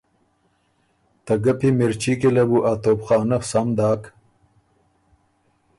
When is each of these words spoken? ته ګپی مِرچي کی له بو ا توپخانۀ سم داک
ته 1.25 1.33
ګپی 1.43 1.69
مِرچي 1.77 2.13
کی 2.19 2.29
له 2.35 2.43
بو 2.49 2.57
ا 2.71 2.73
توپخانۀ 2.83 3.37
سم 3.49 3.67
داک 3.77 4.03